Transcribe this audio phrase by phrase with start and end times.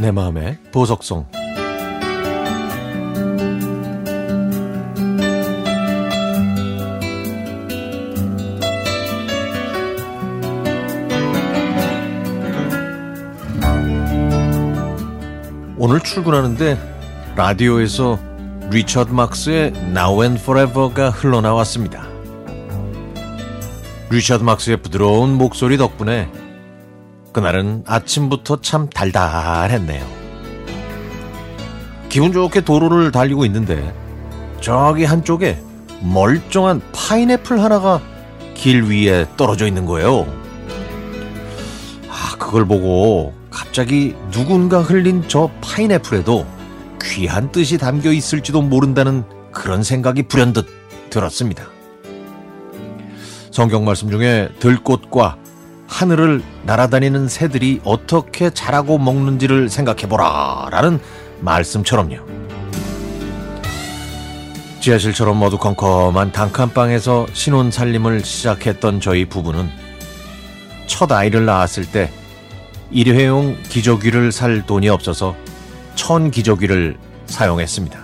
[0.00, 1.26] 내 마음의 보석송
[15.76, 16.78] 오늘 출근하는데
[17.36, 18.18] 라디오에서
[18.70, 22.08] 리처드 막스의 Now and Forever가 흘러나왔습니다.
[24.10, 26.30] 리처드 막스의 부드러운 목소리 덕분에
[27.32, 30.04] 그날은 아침부터 참 달달했네요.
[32.08, 33.94] 기분 좋게 도로를 달리고 있는데
[34.60, 35.62] 저기 한쪽에
[36.00, 38.00] 멀쩡한 파인애플 하나가
[38.54, 40.26] 길 위에 떨어져 있는 거예요.
[42.08, 46.46] 아, 그걸 보고 갑자기 누군가 흘린 저 파인애플에도
[47.02, 50.66] 귀한 뜻이 담겨 있을지도 모른다는 그런 생각이 불현듯
[51.10, 51.64] 들었습니다.
[53.50, 55.36] 성경 말씀 중에 들꽃과
[56.00, 60.98] 하늘을 날아다니는 새들이 어떻게 자라고 먹는지를 생각해보라 라는
[61.40, 62.16] 말씀처럼요.
[64.80, 69.68] 지하실처럼 어두컴컴한 단칸방에서 신혼 살림을 시작했던 저희 부부는
[70.86, 72.10] 첫 아이를 낳았을 때
[72.90, 75.36] 일회용 기저귀를 살 돈이 없어서
[75.96, 78.00] 천 기저귀를 사용했습니다.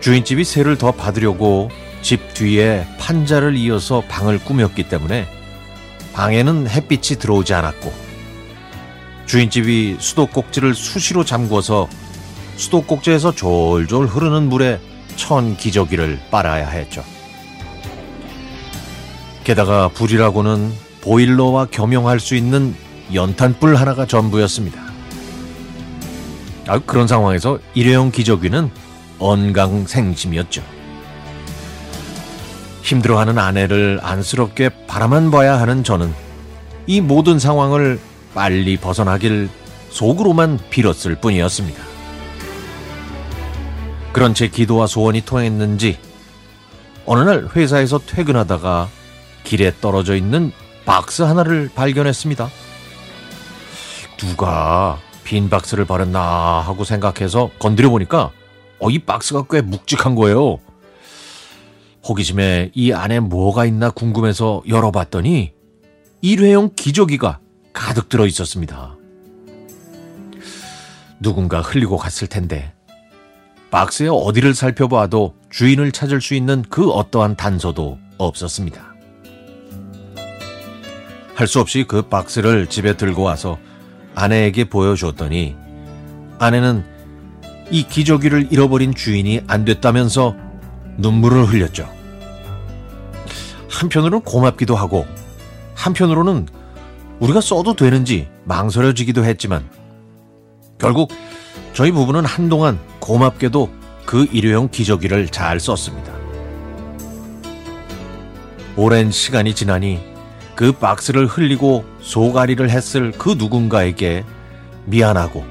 [0.00, 5.41] 주인집이 새를 더 받으려고 집 뒤에 판자를 이어서 방을 꾸몄기 때문에
[6.12, 7.92] 방에는 햇빛이 들어오지 않았고
[9.26, 11.88] 주인집이 수도꼭지를 수시로 잠궈서
[12.56, 14.80] 수도꼭지에서 졸졸 흐르는 물에
[15.16, 17.02] 천 기저귀를 빨아야 했죠.
[19.44, 22.74] 게다가 불이라고는 보일러와 겸용할 수 있는
[23.12, 24.80] 연탄불 하나가 전부였습니다.
[26.68, 28.70] 아, 그런 상황에서 일회용 기저귀는
[29.18, 30.62] 언강생심이었죠.
[32.92, 36.12] 힘들어하는 아내를 안쓰럽게 바라만 봐야 하는 저는
[36.86, 37.98] 이 모든 상황을
[38.34, 39.48] 빨리 벗어나길
[39.88, 41.82] 속으로만 빌었을 뿐이었습니다.
[44.12, 45.98] 그런 제 기도와 소원이 통했는지
[47.06, 48.88] 어느 날 회사에서 퇴근하다가
[49.44, 50.52] 길에 떨어져 있는
[50.84, 52.50] 박스 하나를 발견했습니다.
[54.18, 56.20] 누가 빈 박스를 버렸나
[56.60, 58.30] 하고 생각해서 건드려 보니까
[58.78, 60.58] 어, 이 박스가 꽤 묵직한 거예요.
[62.06, 65.52] 호기심에 이 안에 뭐가 있나 궁금해서 열어봤더니
[66.20, 67.38] 일회용 기저귀가
[67.72, 68.96] 가득 들어 있었습니다.
[71.20, 72.74] 누군가 흘리고 갔을 텐데
[73.70, 78.92] 박스의 어디를 살펴봐도 주인을 찾을 수 있는 그 어떠한 단서도 없었습니다.
[81.34, 83.58] 할 수 없이 그 박스를 집에 들고 와서
[84.14, 85.56] 아내에게 보여줬더니
[86.38, 86.84] 아내는
[87.70, 90.36] 이 기저귀를 잃어버린 주인이 안 됐다면서
[90.96, 91.88] 눈물을 흘렸죠.
[93.68, 95.06] 한편으로는 고맙기도 하고
[95.74, 96.46] 한편으로는
[97.20, 99.68] 우리가 써도 되는지 망설여지기도 했지만
[100.78, 101.10] 결국
[101.72, 103.70] 저희 부부는 한동안 고맙게도
[104.04, 106.12] 그 일회용 기저귀를 잘 썼습니다.
[108.76, 110.00] 오랜 시간이 지나니
[110.54, 114.24] 그 박스를 흘리고 소가리를 했을 그 누군가에게
[114.86, 115.44] 미안하고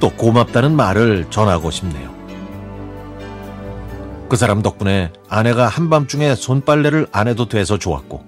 [0.00, 2.21] 또 고맙다는 말을 전하고 싶네요.
[4.32, 8.24] 그 사람 덕분에 아내가 한밤중에 손빨래를 안 해도 돼서 좋았고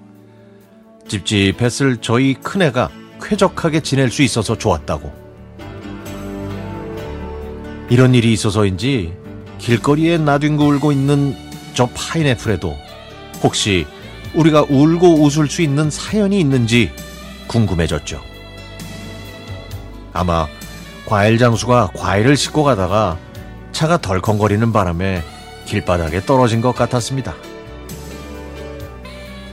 [1.08, 2.90] 찝찝했을 저희 큰애가
[3.22, 5.10] 쾌적하게 지낼 수 있어서 좋았다고
[7.88, 9.14] 이런 일이 있어서인지
[9.56, 11.34] 길거리에 나뒹구 울고 있는
[11.72, 12.76] 저 파인애플에도
[13.42, 13.86] 혹시
[14.34, 16.90] 우리가 울고 웃을 수 있는 사연이 있는지
[17.46, 18.20] 궁금해졌죠.
[20.12, 20.46] 아마
[21.06, 23.16] 과일 장수가 과일을 싣고 가다가
[23.72, 25.32] 차가 덜컹거리는 바람에
[25.66, 27.34] 길바닥에 떨어진 것 같았습니다.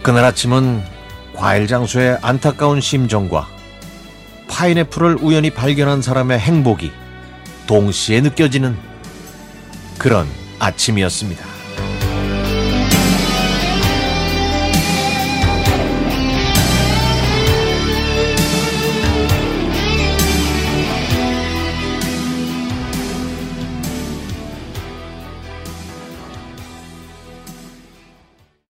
[0.04, 0.84] 그날 아침은
[1.36, 3.48] 과일 장수의 안타까운 심정과
[4.48, 6.92] 파인애플을 우연히 발견한 사람의 행복이
[7.68, 8.78] 동시에 느껴지는
[9.98, 10.28] 그런
[10.60, 11.51] 아침이었습니다.